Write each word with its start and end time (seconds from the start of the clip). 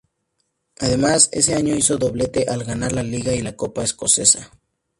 Además, 0.79 1.29
ese 1.31 1.53
año 1.53 1.75
hizo 1.75 1.95
doblete 1.99 2.47
al 2.49 2.63
ganar 2.63 2.91
la 2.91 3.03
Liga 3.03 3.35
y 3.35 3.43
la 3.43 3.55
Copa 3.55 3.83
escocesa. 3.83 4.49